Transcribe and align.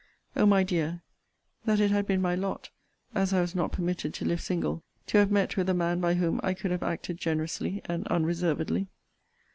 O 0.35 0.47
my 0.47 0.63
dear, 0.63 1.03
that 1.65 1.79
it 1.79 1.91
had 1.91 2.07
been 2.07 2.23
my 2.23 2.33
lot 2.33 2.71
(as 3.13 3.33
I 3.33 3.41
was 3.41 3.53
not 3.53 3.71
permitted 3.71 4.15
to 4.15 4.25
live 4.25 4.41
single,) 4.41 4.81
to 5.05 5.19
have 5.19 5.29
met 5.29 5.55
with 5.55 5.69
a 5.69 5.75
man 5.75 5.99
by 5.99 6.15
whom 6.15 6.39
I 6.41 6.55
could 6.55 6.71
have 6.71 6.81
acted 6.81 7.19
generously 7.19 7.83
and 7.85 8.07
unreservedly! 8.07 8.87